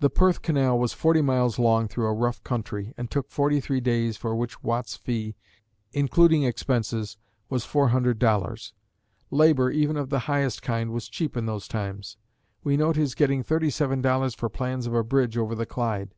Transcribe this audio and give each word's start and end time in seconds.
The 0.00 0.10
Perth 0.10 0.42
Canal 0.42 0.78
was 0.78 0.92
forty 0.92 1.22
miles 1.22 1.58
long 1.58 1.88
through 1.88 2.04
a 2.04 2.12
rough 2.12 2.44
country, 2.44 2.92
and 2.98 3.10
took 3.10 3.30
forty 3.30 3.60
three 3.62 3.80
days, 3.80 4.18
for 4.18 4.36
which 4.36 4.62
Watt's 4.62 4.94
fee, 4.94 5.36
including 5.94 6.42
expenses, 6.42 7.16
was 7.48 7.64
$400. 7.64 8.72
Labor, 9.30 9.70
even 9.70 9.96
of 9.96 10.10
the 10.10 10.18
highest 10.28 10.60
kind, 10.60 10.90
was 10.90 11.08
cheap 11.08 11.34
in 11.34 11.46
those 11.46 11.66
times. 11.66 12.18
We 12.62 12.76
note 12.76 12.96
his 12.96 13.14
getting 13.14 13.42
thirty 13.42 13.70
seven 13.70 14.02
dollars 14.02 14.34
for 14.34 14.50
plans 14.50 14.86
of 14.86 14.92
a 14.92 15.02
bridge 15.02 15.38
over 15.38 15.54
the 15.54 15.64
Clyde. 15.64 16.12